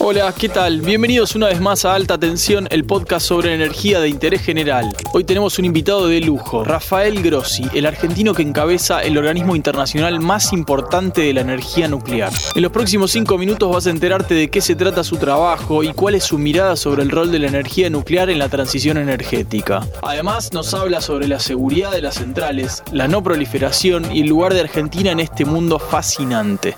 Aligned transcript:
Hola, 0.00 0.32
¿qué 0.32 0.48
tal? 0.48 0.80
Bienvenidos 0.80 1.34
una 1.34 1.48
vez 1.48 1.60
más 1.60 1.84
a 1.84 1.94
Alta 1.94 2.16
Tensión, 2.18 2.68
el 2.70 2.84
podcast 2.84 3.26
sobre 3.26 3.52
energía 3.52 3.98
de 3.98 4.08
interés 4.08 4.42
general. 4.42 4.94
Hoy 5.12 5.24
tenemos 5.24 5.58
un 5.58 5.64
invitado 5.64 6.06
de 6.06 6.20
lujo, 6.20 6.62
Rafael 6.62 7.20
Grossi, 7.20 7.64
el 7.74 7.84
argentino 7.84 8.32
que 8.32 8.42
encabeza 8.42 9.02
el 9.02 9.18
organismo 9.18 9.56
internacional 9.56 10.20
más 10.20 10.52
importante 10.52 11.22
de 11.22 11.34
la 11.34 11.40
energía 11.40 11.88
nuclear. 11.88 12.32
En 12.54 12.62
los 12.62 12.70
próximos 12.70 13.10
cinco 13.10 13.38
minutos 13.38 13.74
vas 13.74 13.88
a 13.88 13.90
enterarte 13.90 14.34
de 14.34 14.48
qué 14.48 14.60
se 14.60 14.76
trata 14.76 15.02
su 15.02 15.16
trabajo 15.16 15.82
y 15.82 15.92
cuál 15.92 16.14
es 16.14 16.24
su 16.24 16.38
mirada 16.38 16.76
sobre 16.76 17.02
el 17.02 17.10
rol 17.10 17.32
de 17.32 17.40
la 17.40 17.48
energía 17.48 17.90
nuclear 17.90 18.30
en 18.30 18.38
la 18.38 18.48
transición 18.48 18.98
energética. 18.98 19.84
Además, 20.02 20.52
nos 20.52 20.74
habla 20.74 21.00
sobre 21.00 21.26
la 21.26 21.40
seguridad 21.40 21.90
de 21.90 22.02
las 22.02 22.14
centrales, 22.14 22.84
la 22.92 23.08
no 23.08 23.20
proliferación 23.24 24.14
y 24.14 24.20
el 24.20 24.28
lugar 24.28 24.54
de 24.54 24.60
Argentina 24.60 25.10
en 25.10 25.18
este 25.18 25.44
mundo 25.44 25.80
fascinante. 25.80 26.76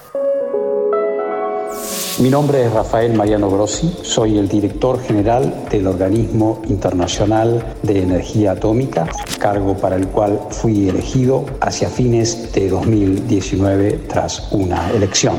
Mi 2.20 2.28
nombre 2.28 2.66
es 2.66 2.70
Rafael 2.70 3.14
Mariano 3.14 3.48
Grossi, 3.48 3.96
soy 4.02 4.36
el 4.36 4.46
director 4.46 5.00
general 5.00 5.64
del 5.70 5.86
Organismo 5.86 6.60
Internacional 6.68 7.76
de 7.82 8.02
Energía 8.02 8.52
Atómica, 8.52 9.08
cargo 9.38 9.74
para 9.74 9.96
el 9.96 10.06
cual 10.06 10.38
fui 10.50 10.90
elegido 10.90 11.46
hacia 11.62 11.88
fines 11.88 12.52
de 12.52 12.68
2019 12.68 14.00
tras 14.06 14.52
una 14.52 14.90
elección. 14.90 15.36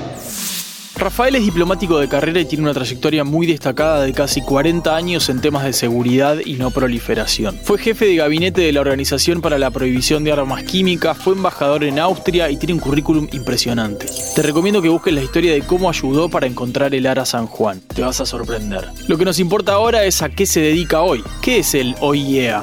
Rafael 1.01 1.33
es 1.33 1.43
diplomático 1.43 1.97
de 1.97 2.07
carrera 2.07 2.41
y 2.41 2.45
tiene 2.45 2.63
una 2.63 2.75
trayectoria 2.75 3.23
muy 3.23 3.47
destacada 3.47 4.03
de 4.03 4.13
casi 4.13 4.39
40 4.39 4.95
años 4.95 5.29
en 5.29 5.41
temas 5.41 5.63
de 5.63 5.73
seguridad 5.73 6.37
y 6.45 6.53
no 6.53 6.69
proliferación. 6.69 7.57
Fue 7.63 7.79
jefe 7.79 8.05
de 8.05 8.17
gabinete 8.17 8.61
de 8.61 8.71
la 8.71 8.81
Organización 8.81 9.41
para 9.41 9.57
la 9.57 9.71
Prohibición 9.71 10.23
de 10.23 10.31
Armas 10.31 10.61
Químicas, 10.61 11.17
fue 11.17 11.33
embajador 11.33 11.85
en 11.85 11.97
Austria 11.97 12.51
y 12.51 12.57
tiene 12.57 12.75
un 12.75 12.79
currículum 12.79 13.27
impresionante. 13.31 14.05
Te 14.35 14.43
recomiendo 14.43 14.79
que 14.79 14.89
busques 14.89 15.11
la 15.11 15.23
historia 15.23 15.53
de 15.53 15.61
cómo 15.61 15.89
ayudó 15.89 16.29
para 16.29 16.45
encontrar 16.45 16.93
el 16.93 17.07
Ara 17.07 17.25
San 17.25 17.47
Juan. 17.47 17.81
Te 17.95 18.03
vas 18.03 18.21
a 18.21 18.27
sorprender. 18.27 18.87
Lo 19.07 19.17
que 19.17 19.25
nos 19.25 19.39
importa 19.39 19.73
ahora 19.73 20.03
es 20.03 20.21
a 20.21 20.29
qué 20.29 20.45
se 20.45 20.61
dedica 20.61 21.01
hoy. 21.01 21.23
¿Qué 21.41 21.57
es 21.57 21.73
el 21.73 21.95
OIEA? 21.99 22.61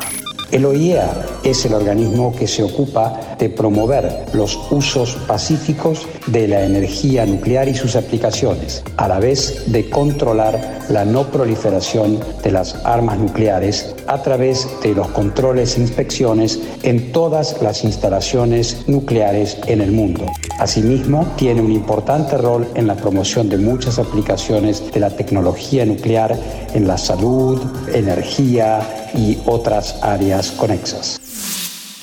El 0.50 0.64
OIEA 0.64 1.26
es 1.44 1.66
el 1.66 1.74
organismo 1.74 2.34
que 2.34 2.46
se 2.46 2.62
ocupa 2.62 3.36
de 3.38 3.50
promover 3.50 4.24
los 4.32 4.58
usos 4.70 5.16
pacíficos 5.26 6.06
de 6.26 6.48
la 6.48 6.64
energía 6.64 7.26
nuclear 7.26 7.68
y 7.68 7.74
sus 7.74 7.96
aplicaciones, 7.96 8.82
a 8.96 9.08
la 9.08 9.20
vez 9.20 9.70
de 9.70 9.90
controlar 9.90 10.86
la 10.88 11.04
no 11.04 11.24
proliferación 11.24 12.18
de 12.42 12.50
las 12.50 12.76
armas 12.86 13.18
nucleares 13.18 13.94
a 14.06 14.22
través 14.22 14.66
de 14.82 14.94
los 14.94 15.08
controles 15.08 15.76
e 15.76 15.82
inspecciones 15.82 16.58
en 16.82 17.12
todas 17.12 17.60
las 17.60 17.84
instalaciones 17.84 18.84
nucleares 18.86 19.58
en 19.66 19.82
el 19.82 19.92
mundo. 19.92 20.24
Asimismo, 20.58 21.26
tiene 21.36 21.60
un 21.60 21.72
importante 21.72 22.38
rol 22.38 22.66
en 22.74 22.86
la 22.86 22.96
promoción 22.96 23.50
de 23.50 23.58
muchas 23.58 23.98
aplicaciones 23.98 24.90
de 24.92 24.98
la 24.98 25.10
tecnología 25.10 25.84
nuclear 25.84 26.36
en 26.72 26.88
la 26.88 26.96
salud, 26.96 27.60
energía, 27.92 28.80
y 29.14 29.38
otras 29.46 29.98
áreas 30.02 30.50
conexas. 30.52 31.20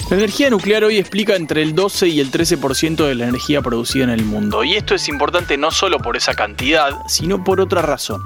La 0.09 0.17
energía 0.17 0.51
nuclear 0.51 0.83
hoy 0.83 0.97
explica 0.97 1.35
entre 1.35 1.63
el 1.63 1.73
12 1.73 2.07
y 2.09 2.19
el 2.19 2.31
13% 2.31 3.07
de 3.07 3.15
la 3.15 3.23
energía 3.23 3.63
producida 3.63 4.03
en 4.03 4.11
el 4.11 4.23
mundo, 4.23 4.63
y 4.63 4.75
esto 4.75 4.93
es 4.93 5.07
importante 5.09 5.57
no 5.57 5.71
solo 5.71 5.97
por 5.97 6.15
esa 6.15 6.35
cantidad, 6.35 6.91
sino 7.07 7.43
por 7.43 7.59
otra 7.59 7.81
razón. 7.81 8.21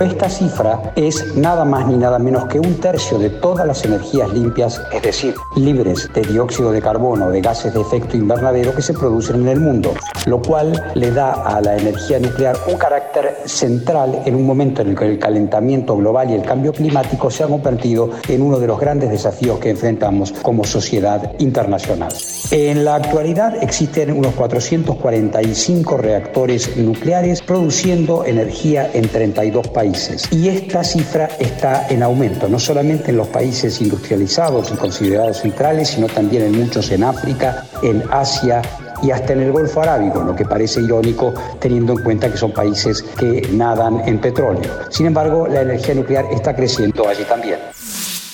Esta 0.00 0.30
cifra 0.30 0.94
es 0.96 1.36
nada 1.36 1.62
más 1.66 1.86
ni 1.86 1.98
nada 1.98 2.18
menos 2.18 2.46
que 2.46 2.58
un 2.58 2.80
tercio 2.80 3.18
de 3.18 3.28
todas 3.28 3.66
las 3.66 3.84
energías 3.84 4.32
limpias, 4.32 4.80
es 4.94 5.02
decir, 5.02 5.34
libres 5.56 6.08
de 6.14 6.22
dióxido 6.22 6.72
de 6.72 6.80
carbono 6.80 7.26
o 7.26 7.30
de 7.30 7.42
gases 7.42 7.74
de 7.74 7.82
efecto 7.82 8.16
invernadero 8.16 8.74
que 8.74 8.80
se 8.80 8.94
producen 8.94 9.42
en 9.42 9.48
el 9.48 9.60
mundo, 9.60 9.92
lo 10.24 10.40
cual 10.40 10.90
le 10.94 11.10
da 11.10 11.32
a 11.32 11.60
la 11.60 11.76
energía 11.76 12.18
nuclear 12.18 12.56
un 12.66 12.78
carácter 12.78 13.42
central 13.44 14.22
en 14.24 14.36
un 14.36 14.46
momento 14.46 14.80
en 14.80 14.88
el 14.88 14.96
que 14.96 15.04
el 15.04 15.18
calentamiento 15.18 15.94
global 15.98 16.30
y 16.30 16.34
el 16.34 16.42
cambio 16.42 16.72
climático 16.72 17.30
se 17.30 17.42
han 17.42 17.50
convertido 17.50 18.08
en 18.26 18.40
uno 18.40 18.58
de 18.58 18.68
los 18.68 18.80
grandes 18.80 19.10
desafíos 19.10 19.58
que 19.58 19.68
enfrentamos 19.68 20.32
como 20.32 20.64
sociedad 20.64 21.34
internacional. 21.40 22.14
En 22.50 22.86
la 22.86 22.94
actualidad 22.94 23.62
existen 23.62 24.16
unos 24.16 24.34
445 24.34 25.98
reactores 25.98 26.74
nucleares 26.78 27.42
produciendo 27.42 28.24
energía 28.24 28.90
en 28.94 29.06
32 29.06 29.68
países 29.68 29.89
y 30.30 30.48
esta 30.48 30.84
cifra 30.84 31.28
está 31.38 31.86
en 31.88 32.02
aumento, 32.02 32.48
no 32.48 32.58
solamente 32.58 33.10
en 33.10 33.16
los 33.16 33.28
países 33.28 33.80
industrializados 33.80 34.70
y 34.70 34.74
considerados 34.74 35.38
centrales, 35.38 35.88
sino 35.88 36.06
también 36.06 36.44
en 36.44 36.60
muchos 36.60 36.90
en 36.90 37.04
África, 37.04 37.64
en 37.82 38.02
Asia 38.10 38.62
y 39.02 39.10
hasta 39.10 39.32
en 39.32 39.40
el 39.42 39.52
Golfo 39.52 39.80
Arábigo, 39.82 40.22
lo 40.22 40.34
que 40.34 40.44
parece 40.44 40.80
irónico 40.80 41.34
teniendo 41.58 41.94
en 41.94 42.02
cuenta 42.02 42.30
que 42.30 42.36
son 42.36 42.52
países 42.52 43.02
que 43.02 43.48
nadan 43.52 44.06
en 44.06 44.20
petróleo. 44.20 44.70
Sin 44.90 45.06
embargo, 45.06 45.46
la 45.48 45.62
energía 45.62 45.94
nuclear 45.94 46.26
está 46.32 46.54
creciendo 46.54 47.08
allí 47.08 47.24
también. 47.24 47.58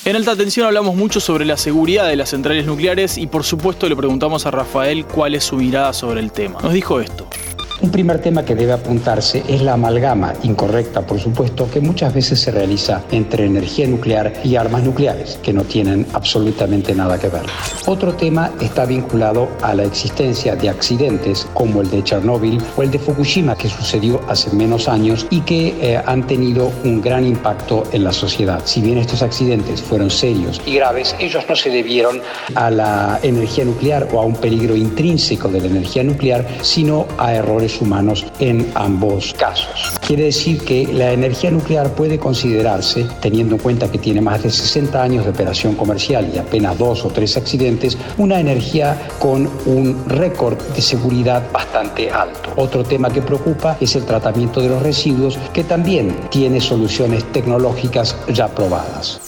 En 0.05 0.15
alta 0.15 0.35
tensión 0.35 0.65
hablamos 0.65 0.95
mucho 0.95 1.19
sobre 1.19 1.43
la 1.43 1.57
seguridad 1.57 2.07
de 2.07 2.15
las 2.15 2.29
centrales 2.29 2.65
nucleares 2.65 3.17
y 3.17 3.27
por 3.27 3.43
supuesto 3.43 3.89
le 3.89 3.95
preguntamos 3.95 4.45
a 4.45 4.51
Rafael 4.51 5.05
cuál 5.05 5.35
es 5.35 5.43
su 5.43 5.57
mirada 5.57 5.91
sobre 5.91 6.21
el 6.21 6.31
tema. 6.31 6.61
Nos 6.61 6.71
dijo 6.71 7.01
esto. 7.01 7.26
Un 7.79 7.91
primer 7.91 8.19
tema 8.19 8.43
que 8.43 8.55
debe 8.55 8.73
apuntarse 8.73 9.43
es 9.47 9.61
la 9.61 9.73
amalgama, 9.73 10.33
incorrecta 10.41 11.05
por 11.05 11.19
supuesto, 11.19 11.69
que 11.69 11.79
muchas 11.79 12.11
veces 12.11 12.39
se 12.39 12.49
realiza 12.49 13.03
entre 13.11 13.45
energía 13.45 13.85
nuclear 13.85 14.33
y 14.43 14.55
armas 14.55 14.81
nucleares, 14.81 15.37
que 15.43 15.53
no 15.53 15.63
tienen 15.63 16.03
absolutamente 16.13 16.95
nada 16.95 17.19
que 17.19 17.27
ver. 17.27 17.43
Otro 17.85 18.13
tema 18.13 18.49
está 18.61 18.85
vinculado 18.85 19.47
a 19.61 19.75
la 19.75 19.83
existencia 19.83 20.55
de 20.55 20.69
accidentes 20.69 21.47
como 21.53 21.81
el 21.81 21.91
de 21.91 22.03
Chernóbil 22.03 22.59
o 22.75 22.81
el 22.81 22.89
de 22.89 22.97
Fukushima, 22.97 23.55
que 23.55 23.69
sucedió 23.69 24.21
hace 24.27 24.51
menos 24.55 24.87
años 24.87 25.27
y 25.29 25.41
que 25.41 25.75
eh, 25.79 26.01
han 26.03 26.25
tenido 26.25 26.71
un 26.83 26.99
gran 26.99 27.27
impacto 27.27 27.83
en 27.91 28.03
la 28.03 28.11
sociedad. 28.11 28.59
Si 28.65 28.81
bien 28.81 28.97
estos 28.97 29.21
accidentes 29.21 29.83
fueron 29.83 30.09
serios 30.09 30.59
y 30.65 30.75
graves, 30.75 31.15
ellos 31.19 31.45
no 31.47 31.55
se 31.55 31.69
debieron 31.69 32.21
a 32.55 32.71
la 32.71 33.19
energía 33.21 33.65
nuclear 33.65 34.07
o 34.11 34.19
a 34.19 34.25
un 34.25 34.35
peligro 34.35 34.75
intrínseco 34.75 35.47
de 35.47 35.59
la 35.61 35.67
energía 35.67 36.03
nuclear, 36.03 36.43
sino 36.63 37.05
a 37.19 37.35
errores 37.35 37.66
humanos 37.81 38.25
en 38.39 38.71
ambos 38.75 39.33
casos. 39.33 39.93
Quiere 40.05 40.25
decir 40.25 40.59
que 40.63 40.87
la 40.91 41.11
energía 41.11 41.51
nuclear 41.51 41.91
puede 41.91 42.17
considerarse, 42.17 43.05
teniendo 43.21 43.55
en 43.55 43.61
cuenta 43.61 43.91
que 43.91 43.97
tiene 43.97 44.21
más 44.21 44.43
de 44.43 44.49
60 44.49 45.01
años 45.01 45.25
de 45.25 45.31
operación 45.31 45.75
comercial 45.75 46.31
y 46.33 46.37
apenas 46.37 46.77
dos 46.77 47.03
o 47.05 47.09
tres 47.09 47.37
accidentes, 47.37 47.97
una 48.17 48.39
energía 48.39 49.07
con 49.19 49.49
un 49.65 50.03
récord 50.07 50.57
de 50.75 50.81
seguridad 50.81 51.43
bastante 51.51 52.09
alto. 52.09 52.53
Otro 52.55 52.83
tema 52.83 53.09
que 53.09 53.21
preocupa 53.21 53.77
es 53.79 53.95
el 53.95 54.05
tratamiento 54.05 54.61
de 54.61 54.69
los 54.69 54.81
residuos, 54.81 55.37
que 55.53 55.63
también 55.63 56.15
tiene 56.29 56.61
soluciones 56.61 57.23
tecnológicas 57.31 58.15
ya 58.33 58.47
probadas. 58.47 59.19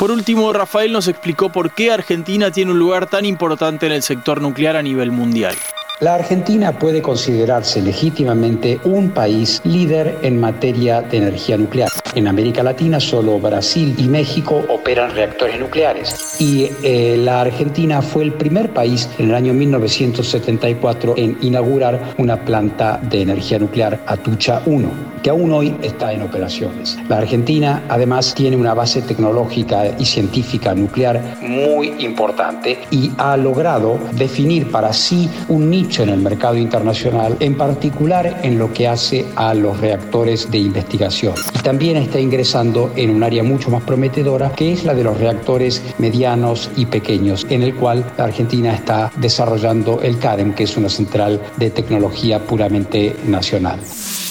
Por 0.00 0.10
último, 0.10 0.50
Rafael 0.52 0.92
nos 0.92 1.08
explicó 1.08 1.52
por 1.52 1.74
qué 1.74 1.90
Argentina 1.90 2.50
tiene 2.50 2.72
un 2.72 2.78
lugar 2.78 3.10
tan 3.10 3.26
importante 3.26 3.84
en 3.84 3.92
el 3.92 4.02
sector 4.02 4.40
nuclear 4.40 4.76
a 4.76 4.82
nivel 4.82 5.10
mundial. 5.10 5.54
La 6.00 6.14
Argentina 6.14 6.72
puede 6.72 7.02
considerarse 7.02 7.82
legítimamente 7.82 8.80
un 8.84 9.10
país 9.10 9.60
líder 9.64 10.16
en 10.22 10.40
materia 10.40 11.02
de 11.02 11.18
energía 11.18 11.58
nuclear. 11.58 11.90
En 12.14 12.26
América 12.26 12.62
Latina 12.62 12.98
solo 12.98 13.38
Brasil 13.38 13.94
y 13.98 14.04
México 14.04 14.64
operan 14.70 15.14
reactores 15.14 15.60
nucleares 15.60 16.40
y 16.40 16.70
eh, 16.82 17.18
la 17.18 17.42
Argentina 17.42 18.00
fue 18.00 18.24
el 18.24 18.32
primer 18.32 18.70
país 18.70 19.10
en 19.18 19.28
el 19.28 19.34
año 19.34 19.52
1974 19.52 21.14
en 21.18 21.36
inaugurar 21.42 22.14
una 22.16 22.46
planta 22.46 22.98
de 23.02 23.20
energía 23.20 23.58
nuclear 23.58 24.00
Atucha 24.06 24.62
1, 24.64 24.88
que 25.22 25.30
aún 25.30 25.52
hoy 25.52 25.76
está 25.82 26.12
en 26.12 26.22
operaciones. 26.22 26.98
La 27.08 27.18
Argentina 27.18 27.84
además 27.88 28.34
tiene 28.34 28.56
una 28.56 28.74
base 28.74 29.02
tecnológica 29.02 29.84
y 29.98 30.04
científica 30.04 30.74
nuclear 30.74 31.38
muy 31.40 31.88
importante 31.98 32.78
y 32.90 33.10
ha 33.18 33.36
logrado 33.36 33.98
definir 34.12 34.70
para 34.70 34.92
sí 34.92 35.28
un 35.48 35.70
nicho 35.70 36.02
en 36.02 36.10
el 36.10 36.20
mercado 36.20 36.56
internacional, 36.56 37.36
en 37.40 37.56
particular 37.56 38.40
en 38.42 38.58
lo 38.58 38.72
que 38.72 38.88
hace 38.88 39.26
a 39.36 39.54
los 39.54 39.80
reactores 39.80 40.50
de 40.50 40.58
investigación. 40.58 41.34
Y 41.54 41.58
también 41.58 41.96
está 41.96 42.20
ingresando 42.20 42.92
en 42.96 43.10
un 43.10 43.22
área 43.22 43.42
mucho 43.42 43.70
más 43.70 43.82
prometedora, 43.82 44.52
que 44.52 44.72
es 44.72 44.84
la 44.84 44.94
de 44.94 45.04
los 45.04 45.18
reactores 45.18 45.82
medianos 45.98 46.70
y 46.76 46.86
pequeños, 46.86 47.46
en 47.50 47.62
el 47.62 47.74
cual 47.74 48.04
la 48.16 48.24
Argentina 48.24 48.74
está 48.74 49.10
desarrollando 49.16 50.00
el 50.02 50.18
CADEM, 50.18 50.54
que 50.54 50.64
es 50.64 50.76
una 50.76 50.88
central 50.88 51.40
de 51.56 51.70
tecnología 51.70 52.38
puramente 52.40 53.16
nacional. 53.26 53.80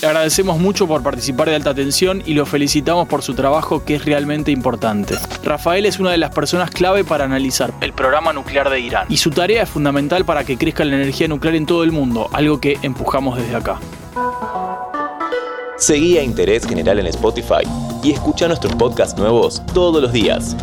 Le 0.01 0.07
agradecemos 0.07 0.57
por 0.87 1.03
participar 1.03 1.49
de 1.49 1.55
Alta 1.55 1.73
Tensión 1.73 2.23
y 2.25 2.33
lo 2.33 2.45
felicitamos 2.45 3.07
por 3.07 3.21
su 3.21 3.33
trabajo 3.33 3.83
que 3.83 3.95
es 3.95 4.05
realmente 4.05 4.51
importante. 4.51 5.15
Rafael 5.43 5.85
es 5.85 5.99
una 5.99 6.11
de 6.11 6.17
las 6.17 6.31
personas 6.31 6.71
clave 6.71 7.03
para 7.03 7.25
analizar 7.25 7.73
el 7.81 7.93
programa 7.93 8.33
nuclear 8.33 8.69
de 8.69 8.79
Irán 8.79 9.07
y 9.09 9.17
su 9.17 9.31
tarea 9.31 9.63
es 9.63 9.69
fundamental 9.69 10.25
para 10.25 10.43
que 10.43 10.57
crezca 10.57 10.85
la 10.85 10.95
energía 10.95 11.27
nuclear 11.27 11.55
en 11.55 11.65
todo 11.65 11.83
el 11.83 11.91
mundo, 11.91 12.29
algo 12.33 12.59
que 12.59 12.77
empujamos 12.81 13.37
desde 13.37 13.55
acá. 13.55 13.79
Seguí 15.77 16.17
a 16.17 16.23
Interés 16.23 16.67
General 16.67 16.99
en 16.99 17.07
Spotify 17.07 17.63
y 18.03 18.11
escucha 18.11 18.47
nuestros 18.47 18.75
podcasts 18.75 19.17
nuevos 19.17 19.61
todos 19.73 20.01
los 20.01 20.11
días. 20.11 20.55